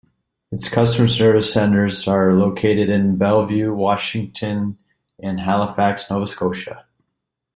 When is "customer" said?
0.67-1.05